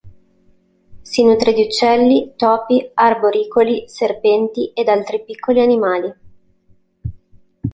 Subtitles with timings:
[1.03, 6.11] Si nutre di uccelli, topi arboricoli, serpenti, ed altri piccoli animali.